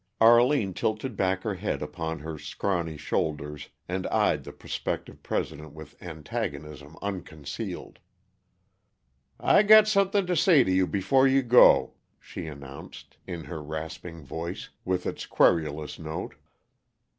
Arline 0.19 0.73
tilted 0.73 1.15
back 1.15 1.43
her 1.43 1.53
head 1.53 1.83
upon 1.83 2.17
her 2.17 2.39
scrawny 2.39 2.97
shoulders 2.97 3.69
and 3.87 4.07
eyed 4.07 4.43
the 4.43 4.51
prospective 4.51 5.21
President 5.21 5.73
with 5.73 5.95
antagonism 6.01 6.97
unconcealed. 7.03 7.99
"I 9.39 9.61
got 9.61 9.87
something 9.87 10.25
to 10.25 10.35
say 10.35 10.63
to 10.63 10.71
you 10.71 10.87
before 10.87 11.27
you 11.27 11.43
go," 11.43 11.93
she 12.19 12.47
announced, 12.47 13.17
in 13.27 13.43
her 13.43 13.61
rasping 13.61 14.23
voice, 14.25 14.69
with 14.83 15.05
its 15.05 15.27
querulous 15.27 15.99
note. 15.99 16.33